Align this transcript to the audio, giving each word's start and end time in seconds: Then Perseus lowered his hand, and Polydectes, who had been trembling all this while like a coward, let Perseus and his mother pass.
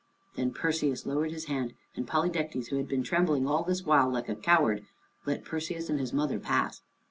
Then 0.33 0.51
Perseus 0.51 1.05
lowered 1.05 1.29
his 1.29 1.45
hand, 1.45 1.75
and 1.95 2.07
Polydectes, 2.07 2.69
who 2.69 2.77
had 2.77 2.87
been 2.87 3.03
trembling 3.03 3.45
all 3.45 3.61
this 3.61 3.85
while 3.85 4.11
like 4.11 4.29
a 4.29 4.35
coward, 4.35 4.83
let 5.27 5.45
Perseus 5.45 5.91
and 5.91 5.99
his 5.99 6.11
mother 6.11 6.39
pass. 6.39 6.81